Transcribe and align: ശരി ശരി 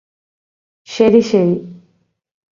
ശരി 0.87 1.21
ശരി 1.21 1.55